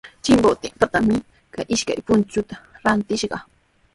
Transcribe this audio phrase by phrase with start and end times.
[0.23, 1.17] Chimbotetrawmi
[1.53, 3.43] kay ishkay punchuta rantishqaa.